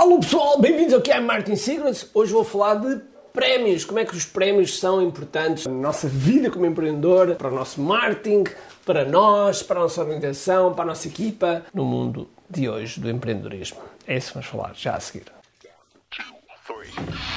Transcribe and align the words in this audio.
Alô 0.00 0.18
pessoal, 0.18 0.58
bem-vindos 0.58 0.94
aqui 0.94 1.12
a 1.12 1.20
Martin 1.20 1.56
Secrets. 1.56 2.08
Hoje 2.14 2.32
vou 2.32 2.42
falar 2.42 2.76
de 2.76 3.02
prémios, 3.34 3.84
como 3.84 3.98
é 3.98 4.04
que 4.06 4.16
os 4.16 4.24
prémios 4.24 4.78
são 4.78 5.02
importantes 5.02 5.66
na 5.66 5.74
nossa 5.74 6.08
vida 6.08 6.50
como 6.50 6.64
empreendedor, 6.64 7.34
para 7.34 7.48
o 7.48 7.54
nosso 7.54 7.82
marketing, 7.82 8.44
para 8.86 9.04
nós, 9.04 9.62
para 9.62 9.78
a 9.78 9.82
nossa 9.82 10.00
organização, 10.00 10.72
para 10.72 10.84
a 10.84 10.86
nossa 10.86 11.06
equipa, 11.06 11.66
no 11.74 11.84
mundo 11.84 12.30
de 12.48 12.66
hoje 12.66 12.98
do 12.98 13.10
empreendedorismo. 13.10 13.76
É 14.06 14.16
isso 14.16 14.28
que 14.28 14.34
vamos 14.36 14.48
falar 14.48 14.72
já 14.74 14.94
a 14.94 15.00
seguir. 15.00 15.24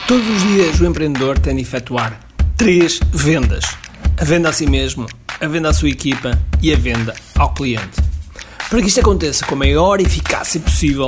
Todos 0.07 0.30
os 0.30 0.41
dias 0.43 0.80
o 0.80 0.86
empreendedor 0.86 1.38
tem 1.38 1.57
de 1.57 1.64
efetuar 1.64 2.18
três 2.55 2.98
vendas: 3.11 3.66
a 4.18 4.23
venda 4.23 4.48
a 4.48 4.54
si 4.54 4.66
mesmo, 4.68 5.05
a 5.38 5.48
venda 5.50 5.68
à 5.68 5.73
sua 5.73 5.89
equipa 5.89 6.32
e 6.61 6.71
a 6.71 6.77
venda 6.77 7.14
ao 7.38 7.54
cliente. 7.54 8.02
Para 8.70 8.82
que 8.82 8.88
isto 8.88 9.02
aconteça 9.02 9.45
com 9.45 9.54
a 9.54 9.57
maior 9.57 10.00
eficácia 10.00 10.61
possível, 10.61 11.07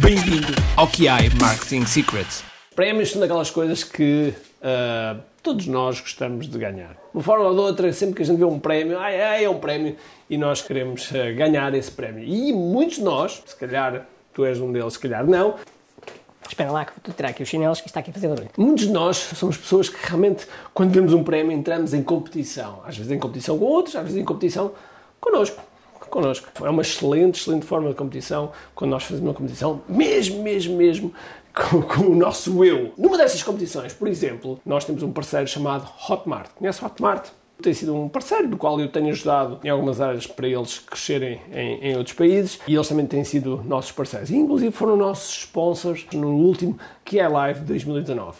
Bem-vindo 0.00 0.52
ao 0.76 0.86
QI 0.86 1.34
Marketing 1.40 1.84
Secrets. 1.84 2.44
Prémios 2.76 3.10
são 3.10 3.20
daquelas 3.20 3.50
coisas 3.50 3.82
que 3.82 4.32
uh, 4.62 5.20
todos 5.42 5.66
nós 5.66 6.00
gostamos 6.00 6.48
de 6.48 6.56
ganhar. 6.56 6.90
De 6.90 6.98
uma 7.12 7.22
forma 7.22 7.46
ou 7.46 7.54
de 7.54 7.60
outra, 7.60 7.92
sempre 7.92 8.14
que 8.14 8.22
a 8.22 8.24
gente 8.24 8.38
vê 8.38 8.44
um 8.44 8.60
prémio, 8.60 8.96
ai, 8.98 9.20
ai, 9.20 9.44
é 9.44 9.50
um 9.50 9.58
prémio, 9.58 9.96
e 10.30 10.38
nós 10.38 10.62
queremos 10.62 11.10
uh, 11.10 11.14
ganhar 11.36 11.74
esse 11.74 11.90
prémio. 11.90 12.22
E 12.22 12.52
muitos 12.52 12.96
de 12.96 13.02
nós, 13.02 13.42
se 13.44 13.56
calhar 13.56 14.06
tu 14.32 14.44
és 14.44 14.60
um 14.60 14.70
deles, 14.70 14.92
se 14.92 14.98
calhar 15.00 15.26
não, 15.26 15.56
Espera 16.46 16.70
lá 16.70 16.84
que 16.84 16.92
vou 17.02 17.14
tirar 17.14 17.30
aqui 17.30 17.42
os 17.42 17.48
chinelos 17.48 17.80
que 17.80 17.88
está 17.88 18.00
aqui 18.00 18.10
a 18.10 18.12
fazer 18.12 18.28
barulho. 18.28 18.50
Muitos 18.56 18.86
de 18.86 18.92
nós 18.92 19.16
somos 19.16 19.56
pessoas 19.56 19.88
que 19.88 19.96
realmente, 20.06 20.46
quando 20.72 20.92
vemos 20.92 21.12
um 21.12 21.24
prémio, 21.24 21.50
entramos 21.50 21.94
em 21.94 22.02
competição. 22.02 22.80
Às 22.86 22.96
vezes 22.96 23.10
em 23.10 23.18
competição 23.18 23.58
com 23.58 23.64
outros, 23.64 23.96
às 23.96 24.02
vezes 24.02 24.18
em 24.18 24.24
competição 24.24 24.72
connosco. 25.20 25.60
Connosco. 26.14 26.46
É 26.64 26.70
uma 26.70 26.82
excelente, 26.82 27.40
excelente 27.40 27.66
forma 27.66 27.88
de 27.88 27.96
competição 27.96 28.52
quando 28.72 28.92
nós 28.92 29.02
fazemos 29.02 29.26
uma 29.26 29.34
competição, 29.34 29.82
mesmo, 29.88 30.44
mesmo, 30.44 30.76
mesmo 30.76 31.12
com, 31.52 31.82
com, 31.82 32.02
o 32.02 32.14
nosso 32.14 32.64
eu. 32.64 32.92
Numa 32.96 33.18
dessas 33.18 33.42
competições, 33.42 33.92
por 33.92 34.06
exemplo, 34.06 34.60
nós 34.64 34.84
temos 34.84 35.02
um 35.02 35.10
parceiro 35.10 35.48
chamado 35.48 35.90
Hotmart. 36.08 36.50
Conhece 36.54 36.84
Hotmart? 36.84 37.30
tem 37.60 37.74
sido 37.74 37.96
um 37.96 38.08
parceiro 38.08 38.46
do 38.46 38.56
qual 38.56 38.78
eu 38.78 38.88
tenho 38.88 39.08
ajudado 39.08 39.58
em 39.64 39.68
algumas 39.68 40.00
áreas 40.00 40.26
para 40.26 40.46
eles 40.46 40.78
crescerem 40.78 41.40
em, 41.52 41.90
em, 41.90 41.96
outros 41.96 42.14
países 42.14 42.60
e 42.66 42.74
eles 42.74 42.88
também 42.88 43.06
têm 43.06 43.24
sido 43.24 43.62
nossos 43.64 43.90
parceiros. 43.90 44.30
E, 44.30 44.36
inclusive 44.36 44.70
foram 44.70 44.96
nossos 44.96 45.38
sponsors 45.38 46.06
no 46.12 46.28
último 46.28 46.78
que 47.04 47.18
é 47.18 47.26
Live 47.26 47.60
2019. 47.60 48.38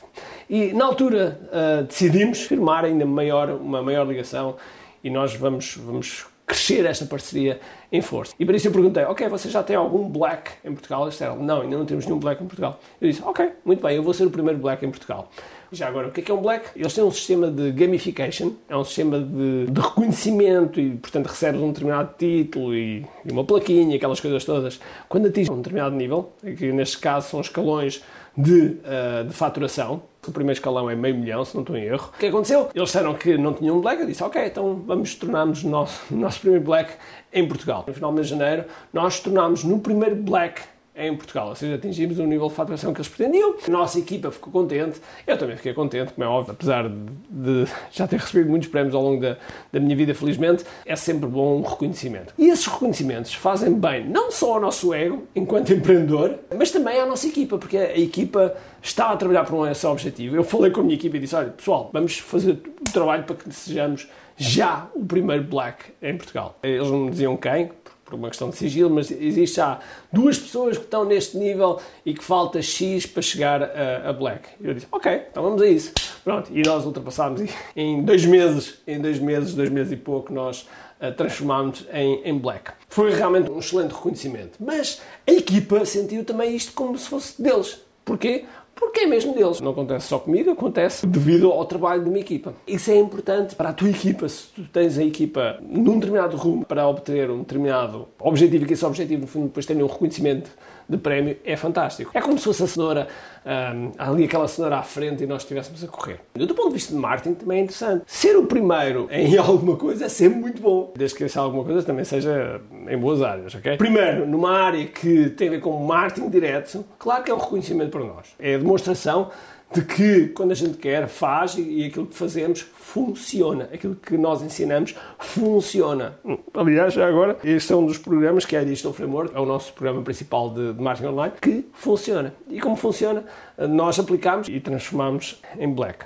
E 0.49 0.73
na 0.73 0.85
altura 0.85 1.41
uh, 1.51 1.85
decidimos 1.85 2.43
firmar 2.43 2.85
ainda 2.85 3.07
maior, 3.07 3.51
uma 3.51 3.83
maior 3.83 4.07
ligação 4.07 4.57
e 5.03 5.11
nós 5.11 5.35
vamos, 5.35 5.77
vamos 5.77 6.27
crescer 6.47 6.85
esta 6.85 7.07
parceria 7.07 7.61
em 7.91 8.03
força. 8.03 8.35
E 8.39 8.45
para 8.45 8.57
isso 8.57 8.69
eu 8.69 8.73
perguntei, 8.73 9.05
ok, 9.05 9.29
você 9.29 9.49
já 9.49 9.63
tem 9.63 9.77
algum 9.77 10.09
black 10.09 10.53
em 10.65 10.73
Portugal? 10.73 11.03
Eles 11.03 11.15
disseram, 11.15 11.37
não, 11.37 11.63
ainda 11.63 11.77
não 11.77 11.87
temos 11.87 12.05
nenhum 12.07 12.19
black 12.19 12.43
em 12.43 12.47
Portugal. 12.47 12.79
Eu 13.01 13.09
disse, 13.09 13.23
ok, 13.23 13.53
muito 13.65 13.83
bem, 13.83 13.97
eu 13.97 14.03
vou 14.03 14.13
ser 14.13 14.27
o 14.27 14.31
primeiro 14.31 14.59
black 14.59 14.85
em 14.85 14.91
Portugal. 14.91 15.31
Já 15.73 15.89
agora, 15.89 16.09
o 16.09 16.13
que 16.13 16.21
é, 16.21 16.25
que 16.25 16.31
é 16.31 16.35
um 16.35 16.41
black? 16.41 16.69
Eles 16.77 16.95
têm 16.95 17.03
um 17.03 17.11
sistema 17.11 17.51
de 17.51 17.73
gamification, 17.73 18.53
é 18.69 18.77
um 18.77 18.85
sistema 18.85 19.19
de, 19.19 19.67
de 19.67 19.81
reconhecimento 19.81 20.79
e, 20.79 20.97
portanto, 20.97 21.27
recebes 21.27 21.61
um 21.61 21.69
determinado 21.69 22.15
título 22.17 22.75
e, 22.75 23.05
e, 23.25 23.33
uma 23.33 23.45
plaquinha, 23.45 23.97
aquelas 23.97 24.21
coisas 24.21 24.45
todas. 24.45 24.79
Quando 25.09 25.27
atinges 25.27 25.51
um 25.51 25.57
determinado 25.57 25.97
nível, 25.97 26.33
que 26.43 26.71
neste 26.73 26.99
caso 26.99 27.29
são 27.29 27.41
escalões 27.41 28.03
de, 28.37 28.79
uh, 28.83 29.25
de 29.27 29.33
faturação, 29.33 30.03
o 30.31 30.33
primeiro 30.33 30.59
escalão 30.59 30.89
é 30.89 30.95
meio 30.95 31.15
milhão, 31.15 31.45
se 31.45 31.55
não 31.55 31.63
estou 31.63 31.77
em 31.77 31.85
erro. 31.85 32.11
O 32.15 32.19
que 32.19 32.27
aconteceu? 32.27 32.69
Eles 32.75 32.89
disseram 32.89 33.15
que 33.15 33.37
não 33.37 33.53
tinham 33.53 33.79
um 33.79 33.81
black. 33.81 34.01
Eu 34.01 34.07
disse, 34.07 34.23
ok, 34.23 34.47
então 34.47 34.83
vamos 34.87 35.15
tornar-nos 35.15 35.63
nosso, 35.65 36.03
nosso 36.15 36.41
primeiro 36.41 36.65
black 36.65 36.93
em 37.33 37.47
Portugal. 37.47 37.85
No 37.87 37.95
final 37.95 38.15
de 38.15 38.23
janeiro, 38.25 38.65
nós 38.93 39.21
tornámos 39.21 39.65
no 39.65 39.79
primeiro 39.79 40.17
black 40.17 40.63
em 40.97 41.17
Portugal, 41.17 41.49
ou 41.49 41.55
seja, 41.55 41.75
atingimos 41.75 42.19
o 42.19 42.25
nível 42.25 42.49
de 42.49 42.55
faturação 42.55 42.93
que 42.93 43.01
eles 43.01 43.09
pretendiam. 43.09 43.57
A 43.67 43.71
nossa 43.71 43.99
equipa 43.99 44.31
ficou 44.31 44.53
contente, 44.53 45.01
eu 45.27 45.37
também 45.37 45.57
fiquei 45.57 45.75
contente, 45.75 46.13
como 46.13 46.25
é 46.25 46.29
óbvio, 46.29 46.53
apesar 46.53 46.89
de, 46.89 47.67
já 47.91 48.07
ter 48.07 48.21
recebido 48.21 48.49
muitos 48.49 48.69
prémios 48.69 48.95
ao 48.95 49.03
longo 49.03 49.21
da, 49.21 49.37
da 49.73 49.81
minha 49.81 49.97
vida, 49.97 50.15
felizmente, 50.15 50.65
é 50.87 50.95
sempre 50.95 51.29
bom 51.29 51.59
um 51.59 51.63
reconhecimento. 51.63 52.33
E 52.39 52.49
esses 52.49 52.67
reconhecimentos 52.67 53.35
fazem 53.35 53.75
bem 53.75 54.09
não 54.09 54.31
só 54.31 54.55
ao 54.55 54.61
nosso 54.61 54.95
ego, 54.95 55.27
enquanto 55.35 55.73
empreendedor, 55.73 56.39
mas 56.57 56.71
também 56.71 57.01
à 57.01 57.07
nossa 57.07 57.27
equipa, 57.27 57.59
porque 57.59 57.77
a 57.77 57.99
equipa 57.99 58.55
está 58.81 59.11
a 59.11 59.17
trabalhar 59.17 59.45
por 59.45 59.57
um 59.57 59.67
esse 59.67 59.87
objetivo. 59.87 60.37
Eu 60.37 60.45
falei 60.45 60.71
com 60.71 60.81
a 60.81 60.85
minha 60.85 60.95
equipa 60.95 61.17
e 61.17 61.21
disse: 61.21 61.35
olha, 61.35 61.49
pessoal, 61.49 61.91
vamos 61.93 62.19
fazer 62.19 62.53
o 62.53 62.93
trabalho 62.93 63.25
para 63.25 63.37
que 63.37 63.53
sejamos 63.53 64.09
já 64.37 64.89
o 64.95 65.05
primeiro 65.05 65.45
Black 65.45 65.87
em 66.03 66.17
Portugal. 66.17 66.59
Eles 66.63 66.89
não 66.91 67.05
me 67.05 67.11
diziam 67.11 67.37
quem, 67.37 67.71
por 68.05 68.15
uma 68.15 68.29
questão 68.29 68.51
de 68.51 68.57
sigilo, 68.57 68.91
mas 68.91 69.11
existe 69.11 69.57
já 69.57 69.81
duas 70.13 70.39
pessoas 70.39 70.77
que 70.77 70.85
estão 70.85 71.05
neste 71.05 71.37
nível 71.37 71.81
e 72.05 72.13
que 72.15 72.23
falta 72.23 72.61
X 72.61 73.07
para 73.07 73.23
chegar 73.23 73.63
a, 73.63 74.11
a 74.11 74.13
Black. 74.13 74.49
Eu 74.61 74.75
disse, 74.75 74.87
ok, 74.93 75.23
então 75.31 75.43
vamos 75.43 75.63
a 75.63 75.67
isso. 75.67 75.93
Pronto, 76.23 76.51
e 76.53 76.63
nós 76.63 76.85
ultrapassámos 76.85 77.41
e 77.41 77.51
em 77.75 78.03
dois 78.03 78.25
meses, 78.25 78.81
em 78.87 79.01
dois 79.01 79.19
meses, 79.19 79.55
dois 79.55 79.71
meses 79.71 79.93
e 79.93 79.97
pouco, 79.97 80.33
nós 80.33 80.69
uh, 81.01 81.13
transformámos 81.17 81.87
em, 81.93 82.23
em 82.25 82.39
Black. 82.39 82.73
Foi 82.89 83.13
realmente 83.13 83.51
um 83.51 83.59
excelente 83.59 83.93
reconhecimento. 83.93 84.59
Mas 84.61 85.01
a 85.27 85.33
equipa 85.33 85.85
sentiu 85.85 86.25
também 86.25 86.55
isto 86.55 86.73
como 86.73 86.99
se 86.99 87.09
fosse 87.09 87.41
deles. 87.43 87.81
Porquê? 88.05 88.45
Porque 88.75 89.01
é 89.01 89.07
mesmo 89.07 89.35
deles. 89.35 89.61
Não 89.61 89.71
acontece 89.71 90.09
só 90.09 90.19
comigo, 90.19 90.51
acontece 90.51 91.07
devido 91.07 91.51
ao 91.51 91.65
trabalho 91.65 92.03
de 92.03 92.09
uma 92.09 92.19
equipa. 92.19 92.55
Isso 92.67 92.91
é 92.91 92.97
importante 92.97 93.55
para 93.55 93.71
a 93.71 93.73
tua 93.73 93.91
equipa. 93.91 94.29
Se 94.29 94.49
tu 94.49 94.63
tens 94.65 94.99
a 94.99 95.05
equipa 95.05 95.59
num 95.63 95.99
determinado 95.99 96.37
rumo 96.37 96.65
para 96.65 96.87
obter 96.87 97.31
um 97.31 97.39
determinado 97.39 98.09
objetivo 98.19 98.65
e 98.65 98.67
que 98.67 98.73
esse 98.75 98.85
objetivo, 98.85 99.23
no 99.23 99.27
fundo, 99.27 99.47
depois 99.47 99.67
tenha 99.67 99.85
um 99.85 99.89
reconhecimento 99.89 100.51
de 100.89 100.97
prémio 100.97 101.37
é 101.45 101.57
fantástico. 101.57 102.11
É 102.15 102.21
como 102.21 102.39
se 102.39 102.45
fosse 102.45 102.63
a 102.63 102.67
cenoura, 102.67 103.09
um, 103.45 103.93
ali 103.99 104.25
aquela 104.25 104.47
cenoura 104.49 104.79
à 104.79 104.83
frente 104.83 105.25
e 105.25 105.27
nós 105.27 105.43
estivéssemos 105.43 105.83
a 105.83 105.89
correr. 105.89 106.21
Do 106.35 106.55
ponto 106.55 106.69
de 106.69 106.75
vista 106.75 106.93
de 106.93 106.99
marketing 106.99 107.35
também 107.35 107.61
é 107.61 107.63
interessante. 107.63 108.05
Ser 108.07 108.37
o 108.37 108.47
primeiro 108.47 109.09
em 109.11 109.37
alguma 109.39 109.77
coisa 109.77 110.07
é 110.07 110.09
sempre 110.09 110.39
muito 110.39 110.61
bom, 110.61 110.93
desde 110.97 111.17
que 111.17 111.25
essa 111.25 111.41
alguma 111.41 111.65
coisa 111.65 111.83
também 111.83 112.05
seja 112.05 112.61
em 112.89 112.99
boas 112.99 113.23
áreas, 113.23 113.55
ok? 113.55 113.77
Primeiro, 113.77 114.27
numa 114.27 114.53
área 114.53 114.85
que 114.87 115.31
tem 115.31 115.49
a 115.49 115.51
ver 115.53 115.61
com 115.61 115.73
marketing 115.85 116.29
direto, 116.29 116.85
claro 116.99 117.23
que 117.23 117.31
é 117.31 117.35
um 117.35 117.39
reconhecimento 117.39 117.91
para 117.91 118.05
nós. 118.05 118.35
É 118.39 118.55
a 118.55 118.59
demonstração 118.59 119.31
de 119.75 119.83
que 119.83 120.29
quando 120.29 120.53
a 120.53 120.55
gente 120.55 120.79
quer, 120.79 121.09
faz 121.09 121.57
e 121.59 121.87
aquilo 121.87 122.07
que 122.07 122.15
fazemos 122.15 122.61
funciona. 122.61 123.69
Aquilo 123.73 123.97
que 123.97 124.17
nós 124.17 124.41
ensinamos 124.41 124.95
funciona. 125.19 126.17
Aliás, 126.55 126.95
já 126.95 127.09
agora, 127.09 127.37
este 127.43 127.73
é 127.73 127.77
um 127.77 127.85
dos 127.85 127.99
programas 127.99 128.45
que 128.45 128.55
é 128.55 128.61
a 128.61 128.65
Digital 128.65 128.93
Framework, 128.93 129.35
é 129.35 129.41
o 129.41 129.45
nosso 129.45 129.73
programa 129.73 130.01
principal 130.03 130.51
de, 130.51 130.75
de 130.75 130.81
marketing 130.81 131.09
online, 131.09 131.35
que 131.41 131.69
funciona. 131.73 132.33
E 132.49 132.61
como 132.61 132.77
funciona, 132.77 133.25
nós 133.59 133.99
aplicamos 133.99 134.49
e 134.49 134.61
transformamos 134.61 135.43
em 135.59 135.69
black. 135.69 136.05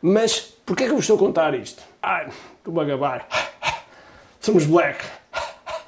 Mas 0.00 0.54
porquê 0.64 0.84
é 0.84 0.86
que 0.86 0.92
eu 0.92 0.96
vos 0.96 1.04
estou 1.04 1.16
a 1.16 1.18
contar 1.18 1.54
isto? 1.54 1.82
Ai, 2.00 2.28
estou-me 2.58 2.80
a 2.80 2.84
gabar. 2.84 3.28
Somos 4.38 4.64
black. 4.64 5.04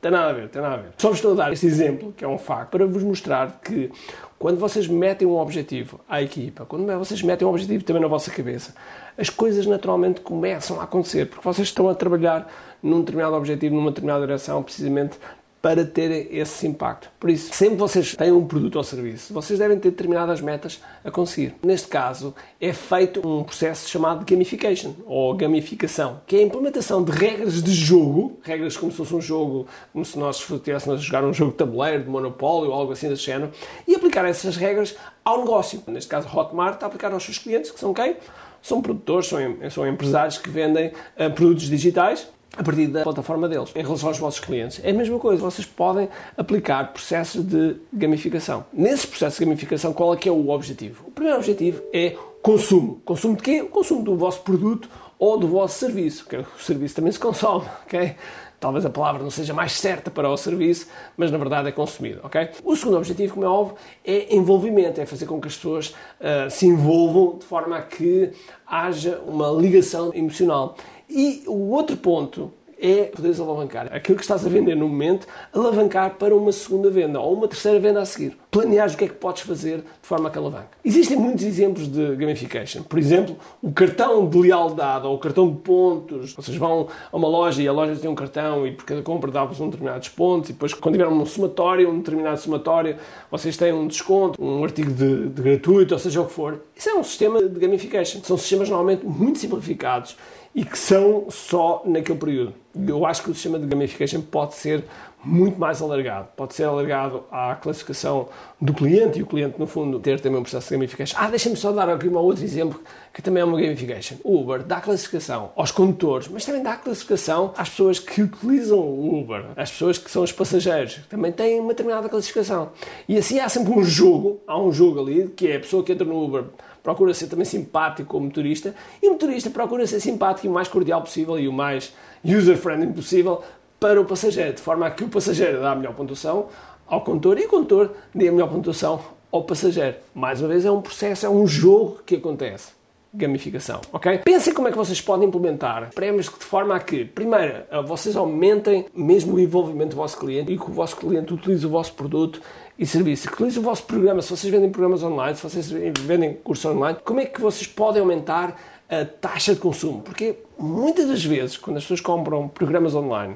Tem 0.00 0.11
nada 0.11 0.31
a 0.31 0.33
ver, 0.33 0.49
tem 0.49 0.62
nada 0.62 0.75
a 0.75 0.78
ver. 0.78 0.88
Só 0.97 1.09
vos 1.09 1.19
estou 1.19 1.33
a 1.33 1.34
dar 1.34 1.53
este 1.53 1.66
exemplo, 1.66 2.12
que 2.16 2.25
é 2.25 2.28
um 2.28 2.38
facto, 2.38 2.71
para 2.71 2.87
vos 2.87 3.03
mostrar 3.03 3.61
que 3.62 3.91
quando 4.38 4.59
vocês 4.59 4.88
metem 4.88 5.28
um 5.28 5.37
objetivo 5.37 6.00
à 6.09 6.22
equipa, 6.22 6.65
quando 6.65 6.87
vocês 6.99 7.22
metem 7.22 7.47
um 7.47 7.50
objetivo 7.50 7.85
também 7.85 8.00
na 8.00 8.08
vossa 8.08 8.31
cabeça, 8.31 8.75
as 9.19 9.29
coisas 9.29 9.67
naturalmente 9.67 10.23
começam 10.23 10.81
a 10.81 10.85
acontecer, 10.85 11.26
porque 11.26 11.44
vocês 11.44 11.69
estão 11.69 11.88
a 11.91 11.94
trabalhar 11.94 12.50
num 12.82 13.00
determinado 13.00 13.37
objetivo, 13.37 13.75
numa 13.75 13.91
determinada 13.91 14.26
direção, 14.26 14.62
precisamente 14.62 15.19
para 15.62 15.85
ter 15.85 16.35
esse 16.35 16.67
impacto. 16.67 17.11
Por 17.21 17.29
isso, 17.29 17.53
sempre 17.53 17.77
vocês 17.77 18.17
têm 18.17 18.33
um 18.33 18.47
produto 18.47 18.77
ou 18.77 18.85
serviço, 18.85 19.35
vocês 19.35 19.59
devem 19.59 19.79
ter 19.79 19.91
determinadas 19.91 20.41
metas 20.41 20.81
a 21.05 21.11
conseguir. 21.11 21.55
Neste 21.62 21.89
caso, 21.89 22.35
é 22.61 22.73
feito 22.73 23.27
um 23.27 23.45
processo 23.45 23.89
chamado 23.89 24.25
gamification 24.25 24.95
ou 25.05 25.35
gamificação, 25.35 26.21
que 26.27 26.37
é 26.37 26.39
a 26.39 26.43
implementação 26.43 27.05
de 27.05 27.12
regras 27.12 27.62
de 27.62 27.73
jogo, 27.73 28.39
regras 28.43 28.77
como 28.77 28.91
se 28.91 28.97
fosse 28.97 29.15
um 29.15 29.21
jogo, 29.21 29.67
como 29.93 30.05
se 30.05 30.19
nós 30.19 30.41
estivéssemos 30.41 31.01
a 31.01 31.03
jogar 31.03 31.25
um 31.25 31.33
jogo 31.33 31.53
de 31.53 31.59
tabuleiro, 31.59 32.05
de 32.05 32.09
monopólio 32.09 32.71
ou 32.71 32.77
algo 32.77 32.93
assim 32.93 33.09
desse 33.09 33.25
género, 33.25 33.53
e 33.87 33.95
aplicar 33.95 34.25
essas 34.25 34.57
regras 34.57 34.97
ao 35.23 35.41
negócio. 35.41 35.83
Neste 35.87 36.09
caso, 36.09 36.27
Hotmart, 36.35 36.83
a 36.83 36.87
aplicar 36.87 37.12
aos 37.12 37.23
seus 37.23 37.39
clientes, 37.39 37.71
que 37.71 37.79
são 37.79 37.93
quem? 37.93 38.17
São 38.62 38.81
produtores, 38.81 39.27
são, 39.27 39.39
são 39.71 39.87
empresários 39.87 40.39
que 40.39 40.49
vendem 40.49 40.89
uh, 40.89 41.31
produtos 41.35 41.65
digitais 41.65 42.27
a 42.56 42.62
partir 42.62 42.88
da 42.88 43.02
plataforma 43.02 43.49
deles. 43.49 43.70
Em 43.75 43.82
relação 43.82 44.08
aos 44.08 44.19
vossos 44.19 44.41
clientes, 44.41 44.81
é 44.82 44.91
a 44.91 44.94
mesma 44.94 45.19
coisa. 45.19 45.43
Vocês 45.43 45.67
podem 45.67 46.08
aplicar 46.37 46.93
processos 46.93 47.44
de 47.44 47.76
gamificação. 47.93 48.64
Nesse 48.73 49.06
processo 49.06 49.38
de 49.38 49.44
gamificação, 49.44 49.93
qual 49.93 50.12
é 50.14 50.17
que 50.17 50.29
é 50.29 50.32
o 50.32 50.50
objetivo? 50.50 51.05
O 51.06 51.11
primeiro 51.11 51.38
objetivo 51.38 51.82
é 51.93 52.17
consumo. 52.43 53.00
Consumo 53.05 53.37
de 53.37 53.43
quê? 53.43 53.62
O 53.62 53.69
consumo 53.69 54.02
do 54.02 54.17
vosso 54.17 54.41
produto 54.43 54.88
ou 55.19 55.38
do 55.38 55.47
vosso 55.47 55.79
serviço, 55.79 56.26
que 56.26 56.37
o 56.37 56.47
serviço 56.58 56.97
também 56.97 57.12
se 57.12 57.19
consome, 57.19 57.67
ok? 57.85 58.17
Talvez 58.58 58.85
a 58.85 58.91
palavra 58.91 59.23
não 59.23 59.31
seja 59.31 59.55
mais 59.55 59.73
certa 59.73 60.11
para 60.11 60.29
o 60.29 60.37
serviço, 60.37 60.87
mas 61.17 61.31
na 61.31 61.38
verdade 61.38 61.69
é 61.69 61.73
consumido, 61.73 62.20
ok? 62.23 62.50
O 62.62 62.76
segundo 62.76 62.99
objetivo, 62.99 63.35
como 63.35 63.47
é 63.47 63.49
óbvio, 63.49 63.76
é 64.05 64.35
envolvimento, 64.35 65.00
é 65.00 65.06
fazer 65.06 65.25
com 65.25 65.41
que 65.41 65.49
as 65.49 65.56
pessoas 65.56 65.88
uh, 65.88 66.50
se 66.50 66.67
envolvam 66.67 67.38
de 67.38 67.44
forma 67.47 67.79
a 67.79 67.82
que 67.82 68.32
haja 68.67 69.19
uma 69.26 69.49
ligação 69.50 70.12
emocional. 70.14 70.76
E 71.11 71.43
o 71.47 71.71
outro 71.71 71.97
ponto 71.97 72.53
é 72.81 73.05
poderes 73.05 73.39
alavancar 73.41 73.93
aquilo 73.93 74.17
que 74.17 74.23
estás 74.23 74.47
a 74.47 74.49
vender 74.49 74.75
no 74.75 74.89
momento, 74.89 75.27
alavancar 75.53 76.15
para 76.15 76.35
uma 76.35 76.53
segunda 76.53 76.89
venda 76.89 77.21
ou 77.21 77.35
uma 77.35 77.49
terceira 77.49 77.79
venda 77.79 78.01
a 78.01 78.07
seguir. 78.07 78.39
Planeares 78.50 78.94
o 78.94 78.97
que 78.97 79.05
é 79.05 79.08
que 79.08 79.14
podes 79.14 79.43
fazer 79.43 79.79
de 79.79 79.85
forma 80.02 80.29
a 80.29 80.32
que 80.32 80.37
alavanque. 80.37 80.69
Existem 80.85 81.17
muitos 81.17 81.44
exemplos 81.44 81.87
de 81.87 82.17
gamification. 82.17 82.82
Por 82.82 82.99
exemplo, 82.99 83.37
o 83.62 83.70
cartão 83.70 84.29
de 84.29 84.38
lealdade 84.38 85.06
ou 85.06 85.14
o 85.14 85.19
cartão 85.19 85.49
de 85.49 85.56
pontos. 85.58 86.32
Vocês 86.32 86.56
vão 86.56 86.88
a 87.12 87.17
uma 87.17 87.29
loja 87.29 87.62
e 87.62 87.69
a 87.69 87.73
loja 87.73 87.94
tem 87.94 88.11
um 88.11 88.14
cartão 88.14 88.67
e 88.67 88.73
por 88.73 88.85
cada 88.85 89.02
compra 89.02 89.31
dá-vos 89.31 89.61
um 89.61 89.67
determinados 89.67 90.08
pontos 90.08 90.50
e 90.50 90.52
depois 90.52 90.75
quando 90.75 90.97
tiver 90.97 91.06
um 91.06 91.25
somatório, 91.25 91.88
um 91.88 91.99
determinado 91.99 92.41
somatório, 92.41 92.97
vocês 93.31 93.56
têm 93.56 93.73
um 93.73 93.87
desconto, 93.87 94.43
um 94.43 94.64
artigo 94.64 94.91
de, 94.91 95.29
de 95.29 95.43
gratuito, 95.43 95.94
ou 95.94 96.00
seja 96.00 96.20
o 96.20 96.26
que 96.26 96.32
for. 96.32 96.61
Isso 96.75 96.88
é 96.88 96.94
um 96.94 97.05
sistema 97.05 97.41
de 97.41 97.61
gamification. 97.61 98.20
São 98.25 98.37
sistemas 98.37 98.69
normalmente 98.69 99.06
muito 99.06 99.38
simplificados 99.38 100.17
e 100.55 100.64
que 100.64 100.76
são 100.76 101.26
só 101.31 101.82
naquele 101.85 102.19
período. 102.19 102.55
Eu 102.87 103.06
acho 103.06 103.23
que 103.23 103.31
o 103.31 103.35
sistema 103.35 103.58
de 103.58 103.67
gamification 103.67 104.20
pode 104.20 104.55
ser 104.55 104.85
muito 105.22 105.58
mais 105.58 105.82
alargado. 105.82 106.28
Pode 106.37 106.55
ser 106.55 106.64
alargado 106.64 107.25
à 107.31 107.55
classificação 107.55 108.28
do 108.61 108.72
cliente 108.72 109.19
e 109.19 109.22
o 109.22 109.26
cliente, 109.26 109.58
no 109.58 109.67
fundo, 109.67 109.99
ter 110.00 110.20
também 110.20 110.38
um 110.38 110.43
processo 110.43 110.69
de 110.69 110.75
gamification. 110.75 111.17
Ah, 111.19 111.28
deixa-me 111.28 111.56
só 111.56 111.72
dar 111.72 111.88
aqui 111.88 112.08
um 112.08 112.17
outro 112.17 112.43
exemplo 112.43 112.81
que 113.12 113.20
também 113.20 113.43
é 113.43 113.44
uma 113.44 113.61
gamification. 113.61 114.17
O 114.25 114.40
Uber 114.40 114.62
dá 114.62 114.81
classificação 114.81 115.52
aos 115.56 115.70
condutores, 115.70 116.28
mas 116.28 116.44
também 116.44 116.62
dá 116.62 116.76
classificação 116.76 117.52
às 117.56 117.69
pessoas 117.69 117.99
que 117.99 118.22
utilizam 118.22 118.78
o 118.78 119.20
Uber, 119.20 119.44
às 119.56 119.70
pessoas 119.70 119.99
que 119.99 120.11
são 120.11 120.22
os 120.22 120.32
passageiros, 120.32 120.94
que 120.94 121.08
também 121.08 121.32
têm 121.32 121.61
uma 121.61 121.70
determinada 121.70 122.08
classificação. 122.08 122.70
E 123.08 123.19
assim 123.19 123.40
há 123.40 123.49
sempre 123.49 123.73
um 123.73 123.84
jogo, 123.84 124.40
há 124.46 124.61
um 124.61 124.73
jogo 124.73 125.00
ali, 125.00 125.28
que 125.28 125.49
é 125.49 125.56
a 125.56 125.61
pessoa 125.61 125.82
que 125.82 125.93
entra 125.93 126.06
no 126.06 126.25
Uber 126.25 126.44
procura 126.82 127.12
ser 127.12 127.26
também 127.26 127.44
simpático 127.44 128.08
como 128.08 128.26
motorista 128.26 128.75
e 129.02 129.08
o 129.08 129.12
motorista 129.12 129.50
procura 129.50 129.87
ser 129.87 130.00
simpático 130.00 130.46
e 130.46 130.50
o 130.50 130.52
mais 130.52 130.66
cordial 130.66 131.02
possível 131.02 131.38
e 131.38 131.46
o 131.46 131.52
mais 131.52 131.93
user-friendly 132.25 132.93
possível 132.93 133.43
para 133.81 133.99
o 134.00 134.05
passageiro, 134.05 134.53
de 134.53 134.61
forma 134.61 134.87
a 134.87 134.91
que 134.91 135.03
o 135.03 135.09
passageiro 135.09 135.61
dá 135.61 135.73
a 135.73 135.75
melhor 135.75 135.94
pontuação 135.94 136.49
ao 136.87 137.00
condutor 137.03 137.38
e 137.38 137.47
o 137.47 137.49
condutor 137.49 137.93
dê 138.15 138.29
a 138.29 138.32
melhor 138.32 138.50
pontuação 138.50 139.00
ao 139.32 139.43
passageiro. 139.44 139.97
Mais 140.15 140.41
uma 140.41 140.49
vez, 140.49 140.67
é 140.67 140.71
um 140.71 140.82
processo, 140.82 141.25
é 141.25 141.31
um 141.31 141.47
jogo 141.47 142.00
que 142.05 142.17
acontece 142.17 142.79
gamificação, 143.12 143.81
ok? 143.93 144.19
Pensem 144.19 144.55
como 144.55 144.69
é 144.69 144.71
que 144.71 144.77
vocês 144.77 145.00
podem 145.00 145.27
implementar 145.27 145.91
prémios 145.93 146.27
de 146.27 146.44
forma 146.44 146.77
a 146.77 146.79
que, 146.79 147.05
primeiro, 147.05 147.65
vocês 147.85 148.15
aumentem 148.15 148.87
mesmo 148.94 149.35
o 149.35 149.41
envolvimento 149.41 149.91
do 149.91 149.97
vosso 149.97 150.17
cliente 150.17 150.53
e 150.53 150.56
que 150.56 150.71
o 150.71 150.73
vosso 150.73 150.97
cliente 150.97 151.35
utilize 151.35 151.67
o 151.67 151.71
vosso 151.71 151.93
produto 151.94 152.41
e 152.79 152.87
serviço, 152.87 153.29
utilize 153.29 153.59
o 153.59 153.62
vosso 153.62 153.83
programa, 153.83 154.23
se 154.23 154.31
vocês 154.31 154.53
vendem 154.53 154.71
programas 154.71 155.03
online, 155.03 155.37
se 155.37 155.43
vocês 155.43 155.69
vendem 156.03 156.35
cursos 156.35 156.67
online, 156.67 156.99
como 157.05 157.19
é 157.19 157.25
que 157.25 157.41
vocês 157.41 157.67
podem 157.67 158.00
aumentar 158.00 158.56
a 158.88 159.05
taxa 159.05 159.55
de 159.55 159.61
consumo? 159.61 160.03
Porque 160.03 160.37
muitas 160.56 161.09
das 161.09 161.25
vezes, 161.25 161.56
quando 161.56 161.79
as 161.79 161.83
pessoas 161.83 162.00
compram 162.00 162.47
programas 162.47 162.94
online, 162.94 163.35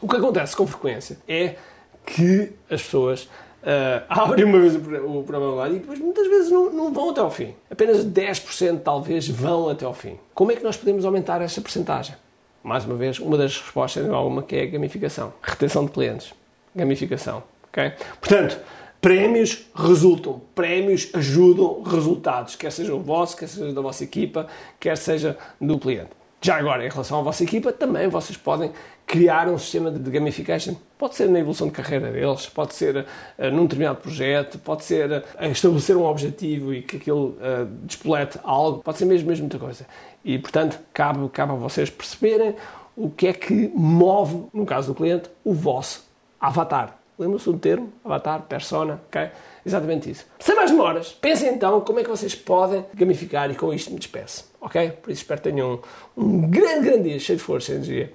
o 0.00 0.08
que 0.08 0.16
acontece 0.16 0.56
com 0.56 0.66
frequência 0.66 1.18
é 1.28 1.56
que 2.04 2.52
as 2.70 2.82
pessoas 2.82 3.24
uh, 3.24 4.04
abrem 4.08 4.44
uma 4.44 4.58
vez 4.58 4.76
o, 4.76 5.22
programa 5.22 5.52
online 5.52 5.76
e 5.76 5.78
depois 5.80 5.98
muitas 5.98 6.26
vezes 6.26 6.50
não, 6.50 6.72
não, 6.72 6.92
vão 6.92 7.10
até 7.10 7.20
ao 7.20 7.30
fim. 7.30 7.54
Apenas 7.70 8.04
10% 8.04 8.80
talvez 8.82 9.28
vão 9.28 9.68
até 9.68 9.84
ao 9.84 9.94
fim. 9.94 10.18
Como 10.34 10.52
é 10.52 10.56
que 10.56 10.62
nós 10.62 10.76
podemos 10.76 11.04
aumentar 11.04 11.42
esta 11.42 11.60
percentagem? 11.60 12.14
Mais 12.62 12.84
uma 12.84 12.96
vez, 12.96 13.18
uma 13.18 13.36
das 13.36 13.56
respostas 13.58 14.06
é 14.06 14.10
alguma 14.10 14.42
que 14.42 14.56
é 14.56 14.62
a 14.62 14.66
gamificação. 14.66 15.32
Retenção 15.42 15.84
de 15.84 15.92
clientes. 15.92 16.32
Gamificação. 16.74 17.42
Okay? 17.68 17.92
Portanto, 18.20 18.58
prémios 19.00 19.66
resultam, 19.74 20.40
prémios 20.54 21.10
ajudam 21.14 21.82
resultados, 21.82 22.56
quer 22.56 22.72
seja 22.72 22.94
o 22.94 23.00
vosso, 23.00 23.36
quer 23.36 23.48
seja 23.48 23.72
da 23.72 23.80
vossa 23.80 24.02
equipa, 24.02 24.48
quer 24.80 24.96
seja 24.96 25.38
do 25.60 25.78
cliente. 25.78 26.10
Já 26.40 26.56
agora, 26.56 26.84
em 26.84 26.88
relação 26.88 27.20
à 27.20 27.22
vossa 27.22 27.42
equipa, 27.42 27.72
também 27.72 28.08
vocês 28.08 28.36
podem 28.36 28.70
criar 29.06 29.48
um 29.48 29.58
sistema 29.58 29.90
de 29.90 30.10
gamification. 30.10 30.74
Pode 30.98 31.14
ser 31.14 31.28
na 31.28 31.38
evolução 31.38 31.68
de 31.68 31.72
carreira 31.72 32.10
deles, 32.10 32.46
pode 32.46 32.74
ser 32.74 32.98
uh, 33.38 33.50
num 33.50 33.62
determinado 33.62 34.00
projeto, 34.00 34.58
pode 34.58 34.84
ser 34.84 35.10
uh, 35.10 35.44
estabelecer 35.50 35.96
um 35.96 36.04
objetivo 36.04 36.74
e 36.74 36.82
que 36.82 36.96
aquilo 36.96 37.28
uh, 37.30 37.66
despolete 37.82 38.38
algo, 38.42 38.82
pode 38.82 38.98
ser 38.98 39.06
mesmo, 39.06 39.28
mesmo 39.28 39.44
muita 39.44 39.58
coisa. 39.58 39.86
E, 40.24 40.38
portanto, 40.38 40.78
cabe, 40.92 41.28
cabe 41.30 41.52
a 41.52 41.56
vocês 41.56 41.88
perceberem 41.88 42.54
o 42.96 43.10
que 43.10 43.28
é 43.28 43.32
que 43.32 43.70
move, 43.74 44.46
no 44.52 44.66
caso 44.66 44.88
do 44.88 44.94
cliente, 44.94 45.30
o 45.44 45.52
vosso 45.52 46.04
avatar. 46.40 46.98
Lembram-se 47.18 47.46
do 47.46 47.58
termo? 47.58 47.92
Avatar, 48.04 48.42
persona, 48.42 49.00
ok? 49.08 49.30
Exatamente 49.64 50.10
isso. 50.10 50.26
Sem 50.38 50.54
mais 50.54 50.70
demoras, 50.70 51.12
pensem 51.12 51.48
então 51.48 51.80
como 51.80 51.98
é 51.98 52.04
que 52.04 52.10
vocês 52.10 52.34
podem 52.34 52.84
gamificar 52.94 53.50
e 53.50 53.54
com 53.54 53.72
isto 53.72 53.90
me 53.90 53.98
despeço, 53.98 54.50
ok? 54.66 54.90
Por 55.02 55.10
isso 55.10 55.22
espero 55.22 55.40
que 55.40 55.50
tenham 55.50 55.80
um, 56.16 56.24
um 56.24 56.50
grande, 56.50 56.90
grande 56.90 57.08
dia, 57.08 57.20
cheio 57.20 57.38
de 57.38 57.44
força 57.44 57.72
e 57.72 57.74
energia 57.76 58.12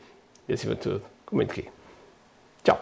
e 0.48 0.54
acima 0.54 0.76
de 0.76 0.82
tudo, 0.82 1.02
muito 1.32 1.52
aqui. 1.52 1.68
Tchau! 2.64 2.80